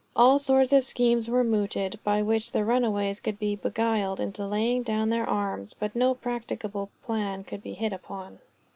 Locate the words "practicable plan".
6.15-7.43